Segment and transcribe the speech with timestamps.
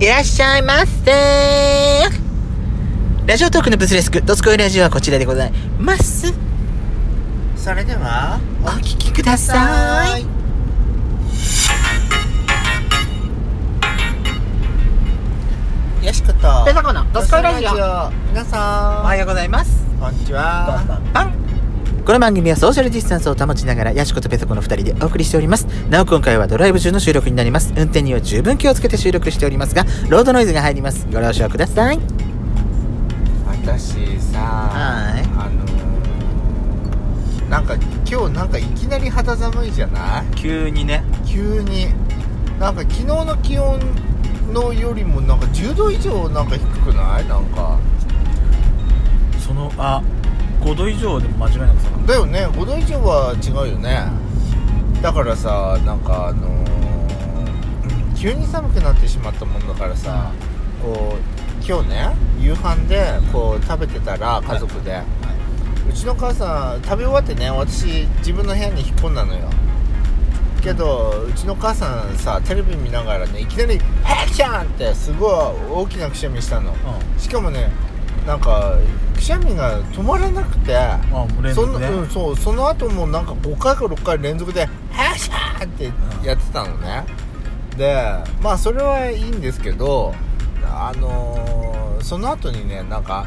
[0.00, 1.10] いらっしゃいませ
[3.26, 6.32] ラジオトークのブスレスク、ドスコイラジオはこちらでございます。
[7.56, 10.22] それではお聞きください。
[16.06, 18.12] よしことペソコのドスコイラジオ。
[18.28, 19.84] 皆さんおはようございます。
[19.98, 21.47] こんにちはパン
[22.08, 25.66] この番組はソーシャルディスタンスを保ちながら、ヤシコとペソコの二人でお送りしております。
[25.90, 27.74] なお今回はドライブ中の収録になります。
[27.76, 31.06] 運転には十分気をつけて収録しておりますが、ロードノイズが入ります。
[31.12, 31.98] ご了承ください。
[33.46, 37.74] 私さはいあのーなんか
[38.10, 40.34] 今日なんかいきなり肌寒いじゃない？
[40.34, 41.04] 急にね。
[41.26, 41.88] 急に
[42.58, 43.78] なんか昨日の気温
[44.54, 47.28] のよりもなんか10度以上なんか低くない？
[47.28, 47.78] なんか
[49.46, 50.02] その、あ、
[50.68, 52.14] 5度以上でも間違いなく下がだ。
[52.14, 52.46] よね。
[52.46, 54.04] 5度以上は違うよね。
[55.00, 56.68] だからさなんかあのー
[58.18, 60.32] 急に寒くなってしまったもんだからさ
[60.82, 65.00] こう今日ね夕飯でこう食べてたら家族で、
[65.88, 69.48] うちの母さん食べ終わってね私自分の部屋に引っ込んだのよ。
[70.60, 75.30] けどうちの母さんさテレビ見ながらねいきなり「ハクシャン!」ってすごい
[75.70, 76.74] 大きなくしゃみしたの。
[77.16, 77.70] しかもね
[78.28, 78.76] なんか
[79.14, 81.90] くしゃみが止まらなくてあ、もう連そ続ね。
[81.90, 85.90] のうん、そうその後もなんか5回か6回連続で「ハッシャー!」って
[86.26, 87.06] やってたのね
[87.78, 88.04] で
[88.42, 90.14] まあそれはいいんですけど
[90.64, 93.26] あのーその後にねなんか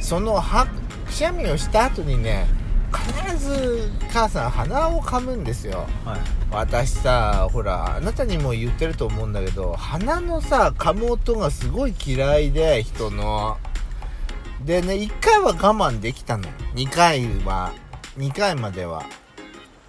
[0.00, 0.66] そのは
[1.06, 2.46] くしゃみをした後にね
[2.92, 6.20] 必ず母さん鼻をかむんですよはい。
[6.50, 13.56] 私さほらあなたにも言ってると思うんだけど鼻のさ噛む音がすごい嫌いで人の
[14.64, 16.44] でね1回は我慢できたの
[16.74, 17.72] 2回は。
[18.18, 19.04] 2回までは。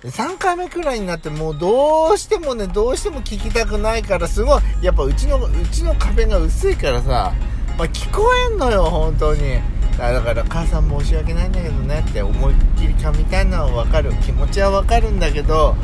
[0.04, 4.62] 3回目くらいになってもうどうしてもねどうしても聞きたくないからすごい。
[4.82, 7.34] やっぱうちのうちの壁が薄いからさ、
[7.78, 9.60] まあ、聞こえんのよ本当に。
[9.98, 14.14] だから母さん申し訳ないんだけどねって思いっきり噛みたいのは分かる。
[14.24, 15.76] 気持ちは分かるんだけど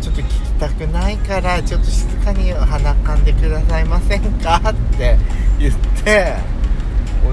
[0.00, 4.62] ちょっと聞きたくないからちょっと静かに鼻かんでくださいませんか？
[4.70, 5.18] って
[5.58, 6.59] 言って。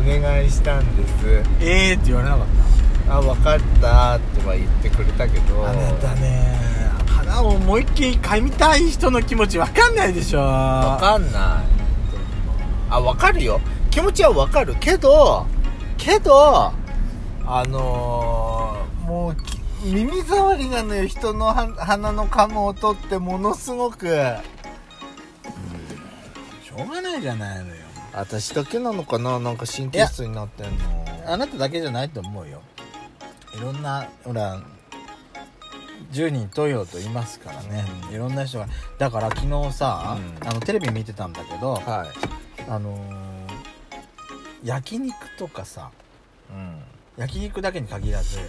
[0.07, 2.47] 願いしたんですえーって言われなかっ
[3.09, 5.69] あ分かったっては言ってくれたけどた。
[5.69, 6.57] あなたね、
[7.07, 10.40] 鼻を思いっきり噛みたい人の気持ちわかんないでしょ。
[10.41, 11.78] 分かんない
[12.90, 15.45] あ分かるよ気持ちは分かるけど
[15.97, 16.72] けど
[17.45, 27.86] あのーもうき耳障りなのよ人のは鼻の噛む音ってものすごくしょうがないじゃないのよ。
[28.17, 29.39] 私だけなのかな？
[29.39, 31.05] なんか神経質になってんの。
[31.28, 32.61] あなただけじゃないと思うよ。
[33.55, 34.59] いろんな、ほら、
[36.11, 38.16] 10人投票と言いますからね、うん。
[38.16, 38.67] いろんな人が。
[38.97, 40.47] だから昨日さ、うん。
[40.47, 42.69] あのテレビ見てたんだけど、はい。
[42.69, 43.27] あのー
[44.63, 45.91] 焼肉とかさ
[46.50, 46.81] うん。
[47.16, 48.45] 焼肉だけに限らずうん。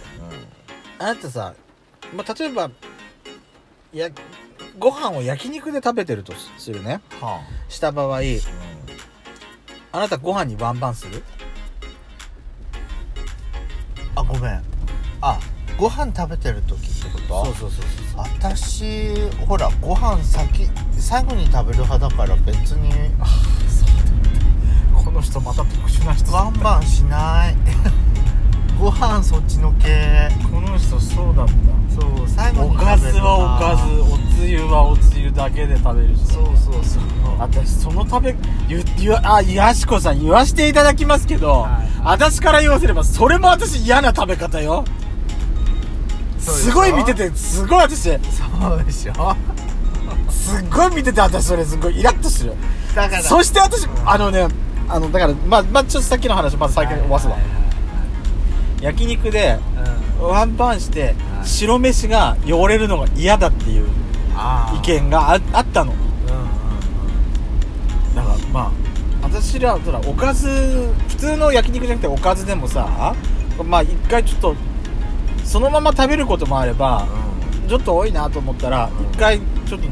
[0.97, 1.53] あなたさ、
[2.15, 2.71] まあ、例えば
[3.93, 4.09] や
[4.79, 7.01] ご飯を焼肉で食べてるとしするね。
[7.21, 8.21] はした場合あ、
[9.91, 11.23] あなたご飯にワンバンする？
[14.15, 14.61] あごめん。
[15.21, 15.39] あ
[15.77, 17.45] ご飯食べてる時ってこと？
[17.45, 19.15] そうそうそうそう私
[19.47, 20.67] ほらご飯先
[20.97, 22.91] 最後に食べる派だから別に。
[24.93, 27.55] この人また特殊な人ワンバンしない。
[28.79, 30.29] ご飯そっちの系。
[30.51, 31.53] この人そうだった。
[31.99, 33.89] そう最後おに食べるかずはおかず。
[34.13, 37.03] おつゆはおつゆだけで食べる人そうそうそう。
[37.39, 38.35] 私その食べ
[38.69, 41.89] ゆゆあやしこさん言わしていただきますけど、はい。
[42.03, 44.85] 私から言わせればそれも私嫌な食べ方よ。
[46.39, 47.99] すごい見ててすごい私。
[47.99, 48.19] す
[48.61, 49.11] そうでしょ？
[49.11, 49.15] っ
[50.71, 52.53] ごい見てて私それすごいイラッとする。
[52.95, 53.21] だから。
[53.21, 54.47] そして私あのね
[54.87, 57.43] あのだからまあまあちょっとさっきの話まず先に終わすわ、はい
[58.81, 59.59] 焼肉で
[60.19, 60.27] うん。
[60.29, 61.45] ワンパンしてはい。
[61.45, 63.89] 白飯が汚れるのが嫌だっていう
[64.75, 65.93] 意見がああったの。
[65.93, 66.09] うんうん
[68.15, 68.71] だからまあ
[69.23, 70.47] 私らほらおかず
[71.09, 73.13] 普通の焼肉じゃなくておかずでもさ
[73.63, 74.55] まあ一回ちょっと
[75.43, 77.07] そのまま食べることもあれば
[77.67, 79.05] ちょっと多いなと思ったらうん。
[79.11, 79.87] 一回ちょっと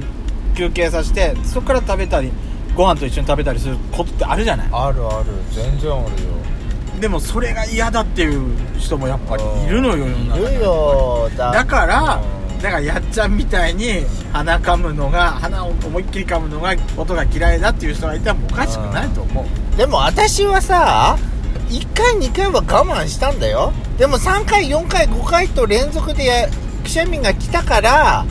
[0.55, 2.31] 休憩させてそこから食べたり
[2.75, 4.69] ご飯と一緒に食べたりすることってあるじゃない？
[4.71, 6.07] あるある全然あるよ。
[6.99, 8.41] でもそれが嫌だっていう
[8.79, 19.77] 人もやっぱりいるのよいるよだだからうんだからやっちゃんみたいに鼻噛むのが鼻を思いっきり噛むのが音が嫌いだっていう人がいたらもおかしくないと思う。
[19.77, 21.17] でも私はさ
[21.69, 23.73] 1回2回は我慢したんだよ。
[23.97, 26.49] でも3回4回5回と連続で
[26.83, 28.25] くしゃみが来たから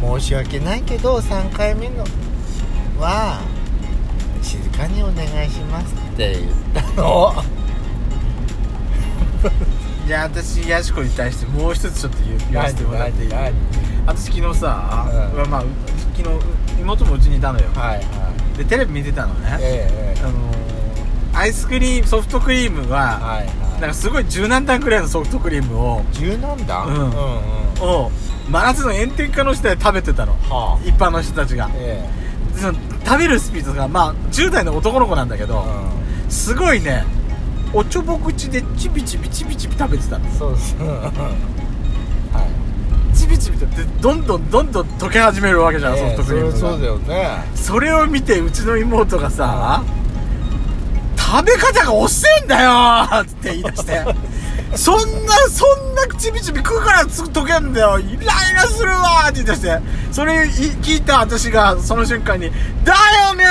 [0.00, 2.04] 申し訳ないけど3回目の
[2.98, 3.40] は
[4.42, 7.61] 静かにお願いしますって言ったの。
[10.06, 12.18] じゃあ私ヤシコに対してもう一つちょっと
[12.50, 13.30] 言わせてもらっていい？
[13.30, 13.52] 何
[14.06, 15.50] 私昨日さ、うん。
[15.50, 15.64] まあ
[16.16, 17.68] 昨日妹もうちにいたのよ。
[17.74, 18.58] はいはい。
[18.58, 20.62] でテレビ見てたのね、えええあのー
[21.34, 23.46] アイスクリームソフトクリームえは、はい。
[23.46, 26.86] なんはかすごい十何段くらいのソフトクリームをい十何段？
[26.88, 26.94] うん。
[26.94, 27.12] うんうん。
[27.82, 28.10] を
[28.50, 30.34] 真夏の炎天下の下で食べてたの。
[30.34, 31.70] は一般の人たちが。
[31.74, 32.06] え
[32.54, 35.64] でその食べるスピードがまあ10代の男の子なんだけえど、
[36.28, 37.04] すごいね
[37.74, 41.08] おちょぼ口でチビチビチビチビ食べてたそうそうは
[43.12, 43.16] い。
[43.16, 46.58] チビチビとでどんどんどんどん溶け始めるわけじゃん、ソフトクリームが。
[46.58, 47.44] そりゃそうだよね。
[47.54, 49.82] それを見てうちの妹がさ
[51.16, 54.04] 食べ方が遅えんだよーって言い出して。
[54.74, 54.96] そん
[55.26, 57.98] なそんなちびちび食うからすぐ溶けんだよ。
[57.98, 59.80] イライラするわーって言い出して。
[60.10, 62.50] それい聞いた私がその瞬間に
[62.84, 62.94] 「だ
[63.28, 63.44] よね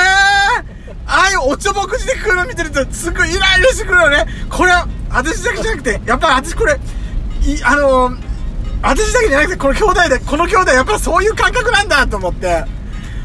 [0.68, 0.71] ー
[1.14, 4.26] ああいうおちょぼ口で食うの見てるとすごいイライラしてくるよね。
[4.50, 6.78] これは私だけじゃなくてやっぱり私これい
[7.64, 8.32] あのー
[8.82, 12.64] 私だけじゃなくてこの兄弟でこの兄弟やっぱそういう感覚なんだと思って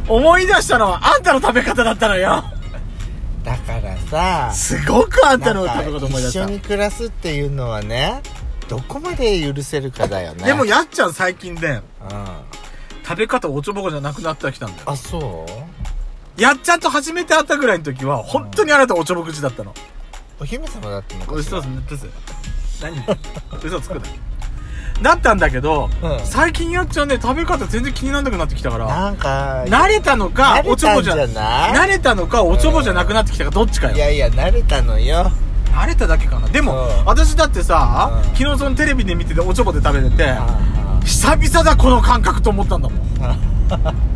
[0.09, 2.45] 思い出したのはあんたの食べ方だったのよ。
[3.45, 3.97] だから
[4.51, 6.41] さすごくあんたの食べ方思い出した。
[6.41, 8.21] 一緒に暮らすっていうのはね
[8.69, 10.45] どこまで許せるかだよね。
[10.45, 11.83] でもやっちゃん最近でうん。
[13.07, 14.91] 食べ方おちょぼこじゃなくなってきたんだよ。
[14.91, 15.51] あそう？
[16.39, 19.75] やっちゃんと初めて会ったぐらいの時は本当にあなたおちょぼ口だったの。
[20.39, 21.59] お姫様だったのかしら。
[21.59, 22.07] 嘘つぶす
[22.83, 22.97] 何？
[23.65, 24.01] 嘘つくな。
[25.03, 26.27] だったんだけど、うん。
[26.27, 33.97] 最近やっちゃんね食べ方全然気にならなくなってきたからなんか慣れたのかおちょぼじゃ慣れたのかおちょぼじゃなくなってきたかどっちかよ。
[33.97, 35.31] いやいや慣れたのよ。
[35.73, 36.49] 慣れただけかな。
[36.49, 37.05] でも、うん。
[37.05, 38.37] 私だってさ、うん。
[38.37, 40.47] 昨日そのテレビで見てておちょぼで食べてて、あ
[41.05, 43.01] 久々だこの感覚と思ったんだもん。
[43.21, 43.95] あ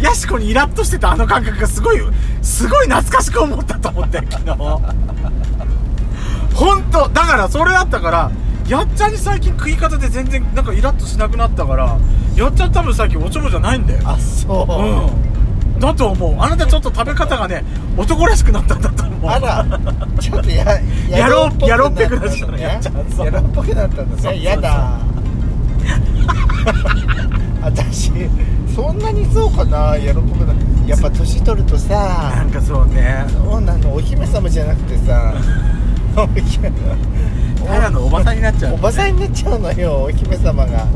[0.00, 2.00] ヤシコにイラッとしてたあの感覚がすごい
[2.42, 4.56] すごい懐かしく思ったと思って昨日。
[6.54, 8.30] 本当だからそれだったから
[8.68, 11.96] やっちゃんに最近食い方で全然なんかイラッとしなくなったから
[12.36, 14.00] やっちゃん多分最近おちょぼじゃないんだよ。
[14.04, 14.72] あそう、
[15.74, 15.80] うん。
[15.80, 16.36] だと思う。
[16.38, 17.64] あなたちょっと食べ方がね
[17.96, 19.30] 男らしくなったんだと思う。
[19.30, 19.64] あら。
[20.20, 20.64] ちょっとや
[21.08, 22.62] 野郎野郎っぽくなっぽくなっちゃうね。
[22.62, 24.42] やっちゃんねそう野郎っぽくなったんだね。
[24.42, 24.90] やだ。
[27.62, 28.12] 私
[28.78, 30.54] そんなにそうかな野郎っぽくな
[30.86, 33.26] やっぱ年取るとなさんかそうね。
[33.28, 35.34] そうなのお姫様じゃなくてさ。
[37.66, 40.86] ただのおばさんになっちゃうおばさんになっちゃうのよお姫様が。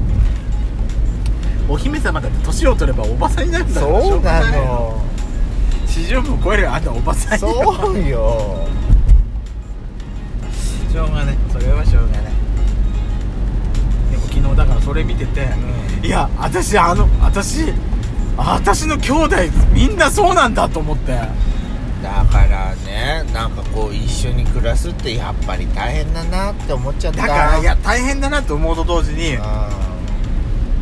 [1.68, 5.02] お姫様だって年を取ればおばさんになるんだからそうがないの
[5.88, 8.68] 40分超えるよあんたおばさんにそうよ。
[10.92, 11.36] しょうがない。
[11.52, 12.31] それはしょうがな
[14.42, 15.48] 昨日だからそれ見てて、
[16.02, 17.72] ういや私あの私
[18.36, 19.36] 私の兄弟
[19.72, 21.12] みんなそうなんだと思って。
[22.02, 27.22] だからねなんかこう一緒に暮らすってやっぱり大変だなって思っちゃった。
[27.22, 29.40] だからいや大変だなと思うと同時にう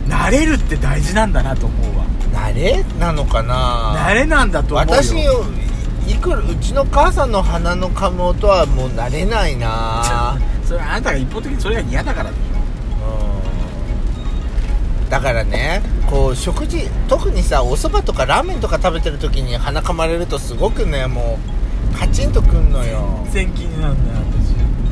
[0.08, 2.04] 慣れるって大事なんだなと思うわ。
[2.04, 3.94] ん慣れなのかな？
[3.98, 4.94] 慣れなんだと思うよ。
[5.02, 5.44] 私よ
[6.08, 10.38] いくらうちの母さんの鼻の噛む音はもう慣れないな。
[10.64, 12.59] それあなたが一方的にそれが嫌だからでしうん
[15.10, 21.38] だからねこう食事特にさお蕎麦とかラーメンとか食べてる時に鼻噛まれるとすごくねも
[21.92, 22.98] うカチンとくんのよ。
[22.98, 24.20] ょ全然気になるんだよ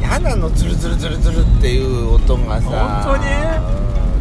[0.01, 3.05] 嫌なのズルズルズルズルっていう音がさ。
[3.05, 3.25] 本当に？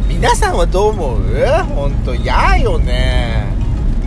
[0.04, 0.08] うん。
[0.08, 1.20] 皆さんはどう思う？
[1.74, 3.46] 本当嫌よね。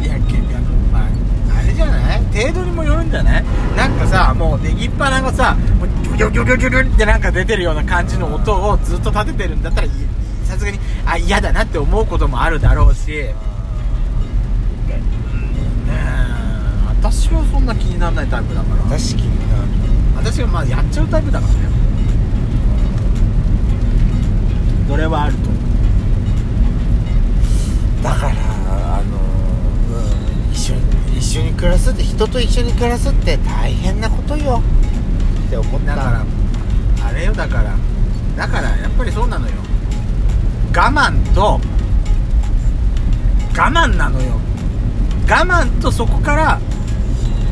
[0.01, 2.20] 私いやけあのまああれじゃない？
[2.25, 3.46] 程度にもよるんじゃない？
[3.75, 5.88] なんかさもうネギっ鼻がさもう
[6.18, 9.89] ギョギョギョギョギョギョってなんか出てるような感じの音をずっと立ててるんだったらい
[10.51, 13.22] さすがにあ嫌だなって思うこともあるだろうし。
[13.22, 13.34] うん。
[16.89, 18.84] 私はそんな気にならないタイプだから。
[18.84, 19.70] 私気になる
[20.17, 21.60] 私はまあやっちゃうタイプだからね。
[24.89, 25.62] それはあると思う？
[28.03, 28.34] だから
[28.98, 29.17] あの、
[29.96, 30.81] うん、一緒に
[31.17, 34.62] 一緒に暮らすって人と一緒に暮らすって大変なことよ。
[35.48, 35.96] って思った。
[35.96, 36.25] だから
[37.08, 37.74] あれよだから。
[38.36, 39.53] だからやっぱりそうなのよ
[40.74, 41.60] 我慢と
[43.54, 44.40] 我慢なのよ。
[45.30, 46.60] 我慢とそこから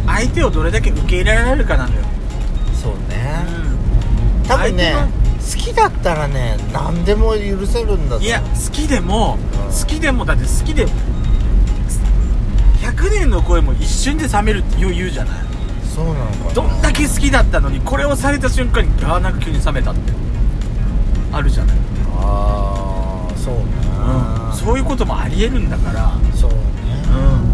[0.05, 2.01] 相手をどれだけ受け入れられるかなのよ、
[2.81, 3.45] そうね。
[4.45, 4.93] う多分ね
[5.39, 9.73] 相好きだったらね何でも許せるんだいや好きでも、うん。
[9.73, 10.88] 好きでもだって好きで
[12.81, 15.39] 100年の恋も一瞬で冷めるって言うじゃない。
[15.95, 16.53] そうなのかな。
[16.53, 20.13] どんだけ好きだったのにこれをされた瞬間にあーなんか急に冷めたって。
[21.31, 21.77] あるじゃない、
[22.15, 22.78] ああ
[23.49, 23.57] そう。
[23.57, 23.65] ね、
[24.51, 24.53] う。
[24.53, 26.57] ん、そういうこともありえるんだから、そうね。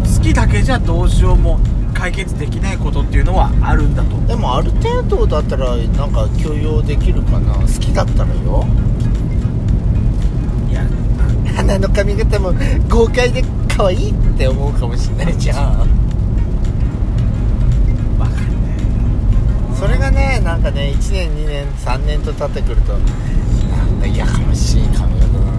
[0.04, 1.58] うん、好きだけじゃどうしようも
[1.94, 4.16] 解決できないことっていうのはあるんだと。
[4.26, 7.54] でもある程度だったらなんか許容できるかな。
[7.54, 8.66] 好きだったらよ。
[10.70, 10.86] いや。
[11.56, 12.52] 鼻の髪型も
[12.88, 13.42] 豪快で
[13.74, 15.58] 可愛いって思うかもしれないじゃん。
[18.18, 18.56] わかるね
[19.74, 22.98] それがねなんかね1年2年3年と経ってくるとな
[23.84, 25.55] んだやかましい髪型だな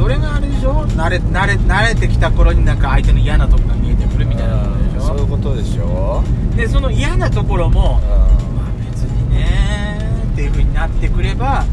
[0.00, 0.86] それがあれでしょ？
[0.96, 6.22] 慣れ慣れ慣れてきた頃になんか相手の嫌なとこが見えてくるみたいなことでしそういうょことでしょ？
[6.56, 9.98] でその嫌なところもまあ別にね
[10.32, 11.66] っていう風になってくれば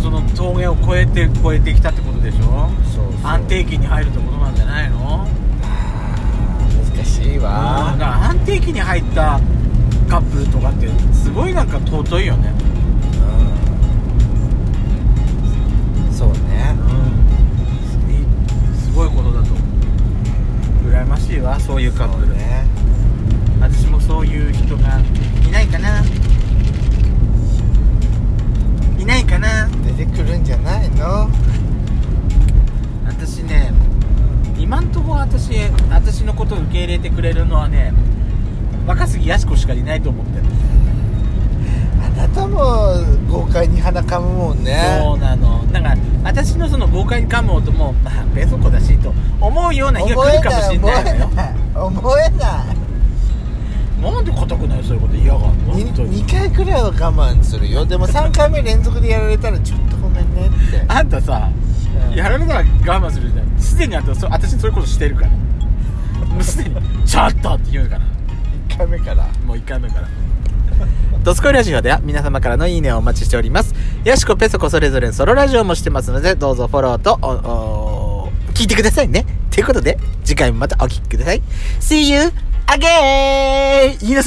[0.00, 2.70] その峠を越えて越えてきたってことでしょ？
[2.94, 5.28] そう安定期に入るってことなんじゃないの？
[6.96, 9.38] 難しいうんだわから安定期に入った
[10.08, 12.54] カップルとかってすごいなんか尊いよね
[21.50, 22.36] わそういうカップル。
[22.36, 22.64] ね。
[23.60, 25.00] 私もそういう人が
[25.46, 26.04] いないかな。
[28.98, 29.68] いないかな。
[29.84, 31.28] 出てくるんじゃないの？
[33.04, 33.72] 私ね
[34.56, 35.50] 今んとこ私
[35.90, 37.92] 私のことを受け入れてくれるのはね
[38.86, 40.48] 若杉やし子しかいないと思ってる、あ
[42.20, 42.94] なたも
[43.30, 45.00] 豪快に鼻かむもんね。
[45.02, 45.64] そうなの。
[45.72, 51.26] だから私のその豪快に噛む音もまあペソコだしと思うような日が来るかもしれないのよ。
[51.26, 51.54] 思えない。
[51.74, 52.80] 思えない。
[54.00, 56.24] なんで硬くないそういうこと嫌がるの本当に。
[56.24, 57.84] 2, 回くらいは我慢するよ。
[57.84, 60.82] でも3回目連続でやられたらちょっとごめんねって。
[60.88, 61.50] あんたさ、
[62.10, 62.14] うん。
[62.14, 62.64] やられたら我
[63.08, 63.60] 慢するじゃん。
[63.60, 65.30] すでにあんたそ私そういうことしてるから。
[66.26, 68.00] もうすでに「ちょっと!」って言うから。
[68.68, 69.26] 1回目から。
[69.44, 70.08] もう1回目から
[71.22, 73.74] ドスコイラジオでは皆様からのいいねをお待ちしております。
[74.04, 77.26] ヤシコ、ペソコそれぞれソロラジオもしてますので、どうぞフォローと、お、
[78.28, 79.26] お聞いてくださいね。
[79.50, 81.42] ということで、次回もまたお聞きください。
[81.80, 82.32] See you
[82.66, 83.98] again!
[84.00, 84.24] 言いなさい